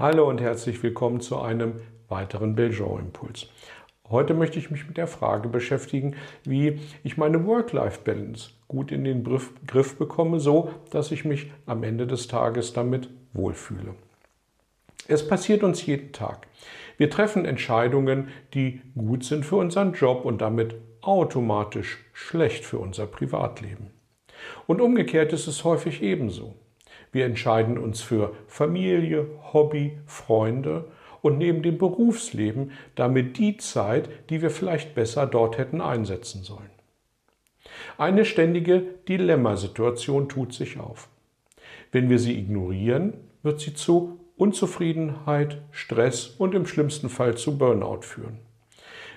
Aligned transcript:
Hallo 0.00 0.26
und 0.26 0.40
herzlich 0.40 0.82
willkommen 0.82 1.20
zu 1.20 1.40
einem 1.40 1.74
weiteren 2.08 2.54
Belgian-Impuls. 2.54 3.48
Heute 4.08 4.32
möchte 4.32 4.58
ich 4.58 4.70
mich 4.70 4.86
mit 4.88 4.96
der 4.96 5.06
Frage 5.06 5.50
beschäftigen, 5.50 6.16
wie 6.42 6.80
ich 7.04 7.18
meine 7.18 7.44
Work-Life-Balance 7.44 8.52
gut 8.66 8.92
in 8.92 9.04
den 9.04 9.22
Griff 9.22 9.98
bekomme, 9.98 10.40
so 10.40 10.70
dass 10.90 11.12
ich 11.12 11.26
mich 11.26 11.52
am 11.66 11.82
Ende 11.82 12.06
des 12.06 12.28
Tages 12.28 12.72
damit 12.72 13.10
wohlfühle. 13.34 13.94
Es 15.06 15.28
passiert 15.28 15.62
uns 15.62 15.84
jeden 15.84 16.12
Tag. 16.12 16.46
Wir 16.96 17.10
treffen 17.10 17.44
Entscheidungen, 17.44 18.28
die 18.54 18.80
gut 18.96 19.22
sind 19.22 19.44
für 19.44 19.56
unseren 19.56 19.92
Job 19.92 20.24
und 20.24 20.40
damit 20.40 20.76
automatisch 21.02 21.98
schlecht 22.14 22.64
für 22.64 22.78
unser 22.78 23.06
Privatleben. 23.06 23.90
Und 24.66 24.80
umgekehrt 24.80 25.34
ist 25.34 25.46
es 25.46 25.62
häufig 25.62 26.00
ebenso. 26.00 26.54
Wir 27.12 27.26
entscheiden 27.26 27.78
uns 27.78 28.00
für 28.00 28.34
Familie, 28.46 29.26
Hobby, 29.52 29.98
Freunde 30.06 30.84
und 31.22 31.38
neben 31.38 31.62
dem 31.62 31.78
Berufsleben 31.78 32.72
damit 32.94 33.38
die 33.38 33.56
Zeit, 33.56 34.08
die 34.30 34.42
wir 34.42 34.50
vielleicht 34.50 34.94
besser 34.94 35.26
dort 35.26 35.58
hätten 35.58 35.80
einsetzen 35.80 36.42
sollen. 36.42 36.70
Eine 37.98 38.24
ständige 38.24 38.82
Dilemmasituation 39.08 40.28
tut 40.28 40.54
sich 40.54 40.78
auf. 40.78 41.08
Wenn 41.92 42.08
wir 42.08 42.18
sie 42.18 42.38
ignorieren, 42.38 43.14
wird 43.42 43.60
sie 43.60 43.74
zu 43.74 44.20
Unzufriedenheit, 44.36 45.60
Stress 45.70 46.26
und 46.26 46.54
im 46.54 46.66
schlimmsten 46.66 47.10
Fall 47.10 47.36
zu 47.36 47.58
Burnout 47.58 48.02
führen. 48.02 48.38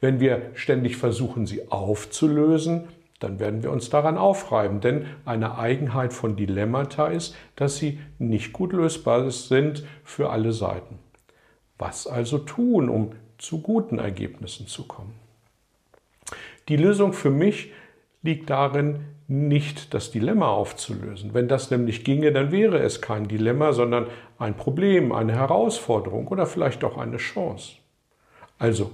Wenn 0.00 0.20
wir 0.20 0.50
ständig 0.54 0.96
versuchen, 0.96 1.46
sie 1.46 1.70
aufzulösen, 1.70 2.88
dann 3.20 3.40
werden 3.40 3.62
wir 3.62 3.70
uns 3.70 3.88
daran 3.90 4.18
aufreiben. 4.18 4.80
Denn 4.80 5.06
eine 5.24 5.58
Eigenheit 5.58 6.12
von 6.12 6.36
Dilemmata 6.36 7.08
ist, 7.08 7.34
dass 7.56 7.76
sie 7.76 7.98
nicht 8.18 8.52
gut 8.52 8.72
lösbar 8.72 9.30
sind 9.30 9.84
für 10.04 10.30
alle 10.30 10.52
Seiten. 10.52 10.98
Was 11.78 12.06
also 12.06 12.38
tun, 12.38 12.88
um 12.88 13.12
zu 13.38 13.60
guten 13.60 13.98
Ergebnissen 13.98 14.66
zu 14.66 14.86
kommen? 14.86 15.14
Die 16.68 16.76
Lösung 16.76 17.12
für 17.12 17.30
mich 17.30 17.72
liegt 18.22 18.50
darin, 18.50 19.04
nicht 19.28 19.92
das 19.92 20.10
Dilemma 20.12 20.48
aufzulösen. 20.48 21.34
Wenn 21.34 21.48
das 21.48 21.70
nämlich 21.70 22.04
ginge, 22.04 22.32
dann 22.32 22.52
wäre 22.52 22.78
es 22.78 23.00
kein 23.00 23.26
Dilemma, 23.26 23.72
sondern 23.72 24.06
ein 24.38 24.56
Problem, 24.56 25.12
eine 25.12 25.32
Herausforderung 25.32 26.28
oder 26.28 26.46
vielleicht 26.46 26.84
auch 26.84 26.96
eine 26.96 27.16
Chance. 27.16 27.74
Also 28.58 28.92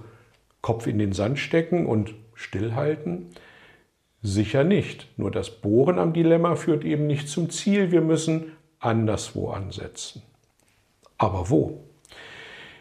Kopf 0.63 0.87
in 0.87 0.99
den 0.99 1.13
Sand 1.13 1.39
stecken 1.39 1.87
und 1.87 2.15
stillhalten, 2.35 3.29
Sicher 4.23 4.63
nicht. 4.63 5.09
Nur 5.19 5.33
das 5.33 5.51
Bohren 5.51 5.99
am 5.99 6.13
Dilemma 6.13 6.55
führt 6.55 6.85
eben 6.85 7.09
nicht 7.09 7.29
zum 7.29 7.51
Ziel. 7.51 7.91
Wir 7.91 8.01
müssen 8.01 8.53
anderswo 8.79 9.51
ansetzen. 9.51 10.23
Aber 11.19 11.51
wo? 11.51 11.81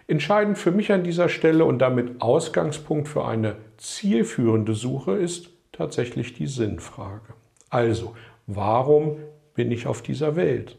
Entscheidend 0.08 0.58
für 0.58 0.72
mich 0.72 0.92
an 0.92 1.04
dieser 1.04 1.30
Stelle 1.30 1.66
und 1.66 1.80
damit 1.80 2.22
Ausgangspunkt 2.22 3.08
für 3.08 3.26
eine 3.26 3.56
zielführende 3.78 4.76
Suche 4.76 5.14
ist 5.14 5.50
tatsächlich 5.72 6.34
die 6.34 6.48
Sinnfrage. 6.48 7.34
Also, 7.70 8.16
warum 8.46 9.18
bin 9.56 9.72
ich 9.72 9.88
auf 9.88 10.04
dieser 10.04 10.36
Welt? 10.36 10.78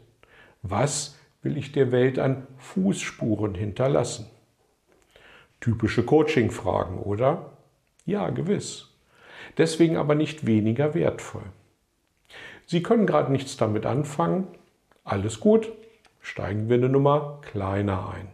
Was 0.61 1.17
will 1.41 1.57
ich 1.57 1.73
der 1.73 1.91
Welt 1.91 2.19
an 2.19 2.47
Fußspuren 2.57 3.55
hinterlassen? 3.55 4.27
Typische 5.59 6.03
Coaching-Fragen, 6.03 6.99
oder? 6.99 7.53
Ja, 8.05 8.29
gewiss 8.29 8.92
deswegen 9.57 9.97
aber 9.97 10.15
nicht 10.15 10.45
weniger 10.45 10.93
wertvoll. 10.93 11.43
Sie 12.65 12.81
können 12.81 13.05
gerade 13.05 13.31
nichts 13.31 13.57
damit 13.57 13.85
anfangen, 13.85 14.47
alles 15.03 15.39
gut, 15.39 15.71
steigen 16.21 16.69
wir 16.69 16.77
eine 16.77 16.89
Nummer 16.89 17.39
kleiner 17.41 18.13
ein. 18.13 18.27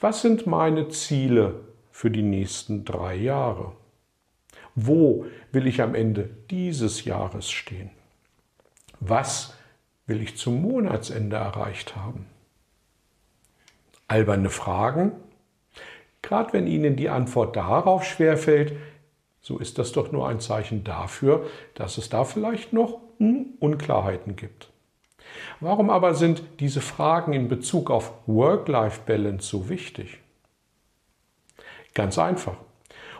Was 0.00 0.22
sind 0.22 0.46
meine 0.46 0.88
Ziele 0.88 1.60
für 1.92 2.10
die 2.10 2.22
nächsten 2.22 2.84
drei 2.84 3.14
Jahre? 3.14 3.72
Wo 4.74 5.26
will 5.52 5.66
ich 5.66 5.80
am 5.80 5.94
Ende 5.94 6.30
dieses 6.50 7.04
Jahres 7.04 7.50
stehen? 7.50 7.90
Was 8.98 9.54
will 10.06 10.20
ich 10.20 10.36
zum 10.36 10.60
Monatsende 10.60 11.36
erreicht 11.36 11.94
haben? 11.94 12.26
Alberne 14.08 14.50
Fragen? 14.50 15.12
Gerade 16.22 16.52
wenn 16.52 16.66
Ihnen 16.66 16.96
die 16.96 17.08
Antwort 17.08 17.56
darauf 17.56 18.04
schwerfällt, 18.04 18.74
so 19.42 19.58
ist 19.58 19.78
das 19.78 19.90
doch 19.92 20.12
nur 20.12 20.28
ein 20.28 20.40
Zeichen 20.40 20.84
dafür, 20.84 21.44
dass 21.74 21.98
es 21.98 22.08
da 22.08 22.24
vielleicht 22.24 22.72
noch 22.72 23.00
hm, 23.18 23.46
Unklarheiten 23.58 24.36
gibt. 24.36 24.68
Warum 25.60 25.90
aber 25.90 26.14
sind 26.14 26.42
diese 26.60 26.80
Fragen 26.80 27.32
in 27.32 27.48
Bezug 27.48 27.90
auf 27.90 28.12
Work-Life-Balance 28.26 29.46
so 29.46 29.68
wichtig? 29.68 30.18
Ganz 31.94 32.18
einfach. 32.18 32.56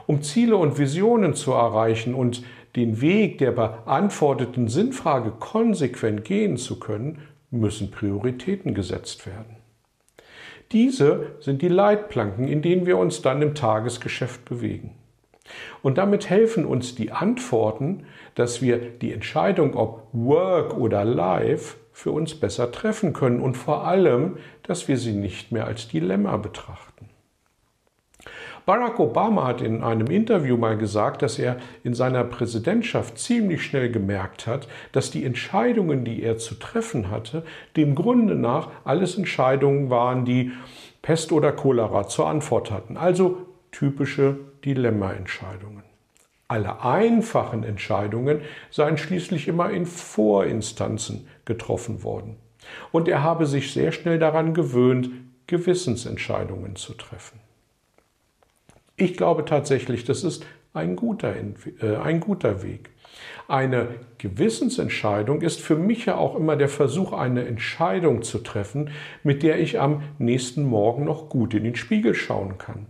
Um 0.06 0.22
Ziele 0.22 0.56
und 0.56 0.78
Visionen 0.78 1.34
zu 1.34 1.52
erreichen 1.52 2.14
und 2.14 2.44
den 2.76 3.00
Weg 3.00 3.38
der 3.38 3.52
beantworteten 3.52 4.68
Sinnfrage 4.68 5.30
konsequent 5.30 6.24
gehen 6.24 6.56
zu 6.56 6.78
können, 6.78 7.22
müssen 7.50 7.90
Prioritäten 7.90 8.74
gesetzt 8.74 9.26
werden. 9.26 9.56
Diese 10.72 11.36
sind 11.40 11.60
die 11.60 11.68
Leitplanken, 11.68 12.48
in 12.48 12.62
denen 12.62 12.86
wir 12.86 12.96
uns 12.96 13.20
dann 13.20 13.42
im 13.42 13.54
Tagesgeschäft 13.54 14.44
bewegen. 14.46 14.96
Und 15.82 15.98
damit 15.98 16.30
helfen 16.30 16.64
uns 16.64 16.94
die 16.94 17.12
Antworten, 17.12 18.06
dass 18.34 18.62
wir 18.62 18.78
die 18.78 19.12
Entscheidung, 19.12 19.74
ob 19.74 20.08
Work 20.12 20.76
oder 20.76 21.04
Life, 21.04 21.76
für 21.92 22.10
uns 22.10 22.34
besser 22.34 22.72
treffen 22.72 23.12
können 23.12 23.40
und 23.40 23.56
vor 23.56 23.86
allem, 23.86 24.38
dass 24.62 24.88
wir 24.88 24.96
sie 24.96 25.12
nicht 25.12 25.52
mehr 25.52 25.66
als 25.66 25.88
Dilemma 25.88 26.36
betrachten. 26.38 27.10
Barack 28.64 29.00
Obama 29.00 29.46
hat 29.48 29.60
in 29.60 29.82
einem 29.82 30.06
Interview 30.06 30.56
mal 30.56 30.78
gesagt, 30.78 31.22
dass 31.22 31.38
er 31.38 31.56
in 31.82 31.94
seiner 31.94 32.22
Präsidentschaft 32.22 33.18
ziemlich 33.18 33.62
schnell 33.64 33.90
gemerkt 33.90 34.46
hat, 34.46 34.68
dass 34.92 35.10
die 35.10 35.24
Entscheidungen, 35.24 36.04
die 36.04 36.22
er 36.22 36.38
zu 36.38 36.54
treffen 36.54 37.10
hatte, 37.10 37.42
dem 37.76 37.96
Grunde 37.96 38.36
nach 38.36 38.68
alles 38.84 39.18
Entscheidungen 39.18 39.90
waren, 39.90 40.24
die 40.24 40.52
Pest 41.02 41.32
oder 41.32 41.50
Cholera 41.50 42.06
zur 42.06 42.28
Antwort 42.28 42.70
hatten. 42.70 42.96
Also 42.96 43.38
typische 43.72 44.38
Dilemma-Entscheidungen. 44.64 45.84
Alle 46.48 46.82
einfachen 46.82 47.64
Entscheidungen 47.64 48.42
seien 48.70 48.98
schließlich 48.98 49.48
immer 49.48 49.70
in 49.70 49.86
Vorinstanzen 49.86 51.26
getroffen 51.44 52.02
worden. 52.02 52.36
Und 52.90 53.08
er 53.08 53.22
habe 53.22 53.46
sich 53.46 53.72
sehr 53.72 53.92
schnell 53.92 54.18
daran 54.18 54.54
gewöhnt, 54.54 55.10
Gewissensentscheidungen 55.46 56.76
zu 56.76 56.94
treffen. 56.94 57.40
Ich 58.96 59.16
glaube 59.16 59.44
tatsächlich, 59.44 60.04
das 60.04 60.24
ist 60.24 60.46
ein 60.74 60.96
guter, 60.96 61.34
äh, 61.36 61.96
ein 61.96 62.20
guter 62.20 62.62
Weg. 62.62 62.90
Eine 63.48 63.88
Gewissensentscheidung 64.18 65.42
ist 65.42 65.60
für 65.60 65.76
mich 65.76 66.06
ja 66.06 66.16
auch 66.16 66.36
immer 66.36 66.56
der 66.56 66.68
Versuch, 66.68 67.12
eine 67.12 67.46
Entscheidung 67.46 68.22
zu 68.22 68.38
treffen, 68.38 68.90
mit 69.22 69.42
der 69.42 69.58
ich 69.58 69.80
am 69.80 70.02
nächsten 70.18 70.64
Morgen 70.64 71.04
noch 71.04 71.28
gut 71.28 71.54
in 71.54 71.64
den 71.64 71.76
Spiegel 71.76 72.14
schauen 72.14 72.58
kann. 72.58 72.86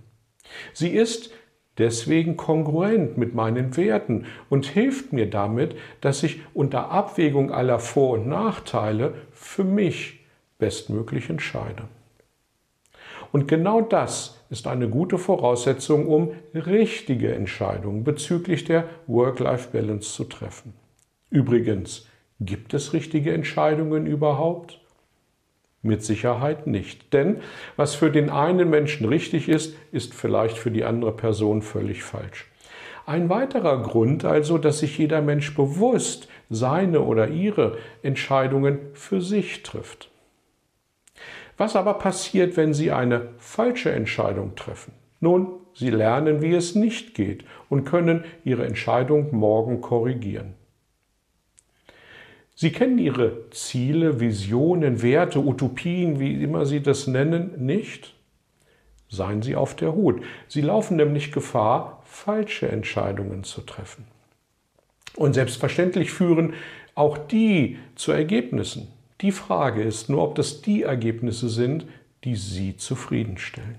Sie 0.73 0.91
ist 0.91 1.33
deswegen 1.79 2.37
kongruent 2.37 3.17
mit 3.17 3.35
meinen 3.35 3.77
Werten 3.77 4.27
und 4.51 4.67
hilft 4.67 5.13
mir 5.13 5.29
damit, 5.29 5.77
dass 6.01 6.23
ich 6.23 6.41
unter 6.55 6.91
Abwägung 6.91 7.51
aller 7.53 7.79
Vor- 7.79 8.19
und 8.19 8.29
Nachteile 8.29 9.15
für 9.33 9.65
mich 9.65 10.21
bestmöglich 10.59 11.31
entscheide. 11.31 11.85
Und 13.33 13.49
genau 13.49 13.81
das 13.81 14.45
ist 14.51 14.67
eine 14.67 14.89
gute 14.89 15.17
Voraussetzung, 15.17 16.07
um 16.07 16.33
richtige 16.55 17.35
Entscheidungen 17.35 18.05
bezüglich 18.05 18.65
der 18.65 18.85
Work-Life-Balance 19.07 20.13
zu 20.13 20.25
treffen. 20.25 20.75
Übrigens, 21.31 22.07
gibt 22.41 22.75
es 22.75 22.93
richtige 22.93 23.33
Entscheidungen 23.33 24.07
überhaupt? 24.07 24.82
Mit 25.83 26.05
Sicherheit 26.05 26.67
nicht. 26.67 27.13
Denn 27.13 27.41
was 27.77 27.95
für 27.95 28.11
den 28.11 28.31
einen 28.31 28.71
Menschen 28.71 29.07
richtig 29.09 29.49
ist, 29.49 29.77
ist 29.91 30.15
vielleicht 30.15 30.57
für 30.57 30.71
die 30.71 30.85
andere 30.85 31.13
Person 31.13 31.61
völlig 31.61 32.05
falsch. 32.05 32.47
Ein 33.05 33.29
weiterer 33.29 33.83
Grund 33.83 34.25
also, 34.25 34.59
dass 34.59 34.79
sich 34.79 34.97
jeder 34.97 35.21
Mensch 35.23 35.57
bewusst 35.57 36.29
seine 36.49 37.01
oder 37.01 37.29
ihre 37.29 37.79
Entscheidungen 38.03 38.79
für 38.95 39.21
sich 39.21 39.65
trifft. 39.65 40.11
Was 41.57 41.75
aber 41.77 41.95
passiert, 41.95 42.57
wenn 42.57 42.75
Sie 42.75 42.93
eine 42.93 43.31
falsche 43.39 43.91
Entscheidung 43.91 44.55
treffen? 44.55 44.93
Nun, 45.21 45.49
Sie 45.75 45.91
lernen, 45.91 46.43
wie 46.43 46.55
es 46.55 46.75
nicht 46.75 47.15
geht 47.15 47.45
und 47.69 47.85
können 47.85 48.25
Ihre 48.45 48.67
Entscheidung 48.67 49.35
morgen 49.35 49.81
korrigieren. 49.81 50.55
Sie 52.55 52.71
kennen 52.71 52.99
Ihre 52.99 53.51
Ziele, 53.51 54.21
Visionen, 54.21 55.03
Werte, 55.03 55.39
Utopien, 55.39 56.21
wie 56.21 56.43
immer 56.43 56.67
Sie 56.67 56.81
das 56.81 57.07
nennen, 57.07 57.65
nicht? 57.65 58.15
Seien 59.09 59.43
Sie 59.43 59.57
auf 59.57 59.75
der 59.75 59.95
Hut. 59.95 60.23
Sie 60.49 60.61
laufen 60.61 60.97
nämlich 60.97 61.33
Gefahr, 61.33 62.03
falsche 62.05 62.69
Entscheidungen 62.69 63.45
zu 63.45 63.63
treffen. 63.63 64.07
Und 65.17 65.35
selbstverständlich 65.35 66.11
führen 66.11 66.55
auch 66.95 67.19
die 67.19 67.79
zu 67.95 68.13
Ergebnissen. 68.13 68.89
Die 69.21 69.33
Frage 69.33 69.83
ist 69.83 70.09
nur, 70.09 70.23
ob 70.23 70.35
das 70.35 70.63
die 70.63 70.83
Ergebnisse 70.83 71.49
sind, 71.49 71.87
die 72.25 72.37
Sie 72.37 72.77
zufriedenstellen. 72.77 73.77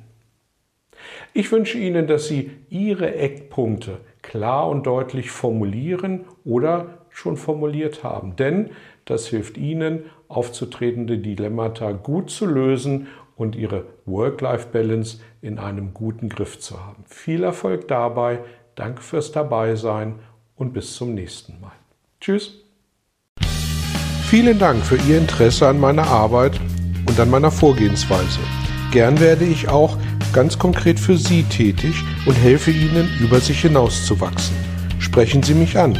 Ich 1.34 1.52
wünsche 1.52 1.78
Ihnen, 1.78 2.08
dass 2.08 2.28
Sie 2.28 2.52
Ihre 2.70 3.16
Eckpunkte 3.16 4.00
klar 4.22 4.70
und 4.70 4.86
deutlich 4.86 5.32
formulieren 5.32 6.26
oder 6.46 7.03
schon 7.14 7.38
formuliert 7.38 8.04
haben, 8.04 8.36
denn 8.36 8.72
das 9.06 9.28
hilft 9.28 9.58
Ihnen, 9.58 10.06
aufzutretende 10.28 11.18
Dilemmata 11.20 11.92
gut 11.92 12.30
zu 12.30 12.46
lösen 12.46 13.08
und 13.36 13.56
Ihre 13.56 13.86
Work-Life-Balance 14.06 15.20
in 15.42 15.60
einem 15.60 15.94
guten 15.94 16.30
Griff 16.30 16.60
zu 16.60 16.84
haben. 16.84 17.04
Viel 17.08 17.44
Erfolg 17.44 17.88
dabei, 17.88 18.40
danke 18.76 19.02
fürs 19.02 19.32
Dabeisein 19.32 20.16
und 20.56 20.74
bis 20.74 20.96
zum 20.96 21.14
nächsten 21.14 21.60
Mal. 21.62 21.72
Tschüss. 22.20 22.60
Vielen 24.30 24.58
Dank 24.58 24.84
für 24.84 24.98
Ihr 25.08 25.20
Interesse 25.20 25.68
an 25.68 25.80
meiner 25.80 26.08
Arbeit 26.08 26.60
und 27.08 27.20
an 27.20 27.30
meiner 27.30 27.52
Vorgehensweise. 27.52 28.40
Gern 28.92 29.20
werde 29.20 29.46
ich 29.46 29.68
auch 29.70 29.98
ganz 30.34 30.58
konkret 30.58 31.00
für 31.00 31.18
Sie 31.18 31.44
tätig 31.44 31.96
und 32.26 32.34
helfe 32.34 32.72
Ihnen, 32.72 33.10
über 33.20 33.40
sich 33.40 33.62
hinauszuwachsen. 33.62 34.56
Sprechen 35.00 35.44
Sie 35.44 35.54
mich 35.54 35.78
an. 35.78 36.00